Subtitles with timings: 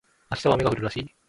[0.31, 1.15] 明日は雨が降るらしい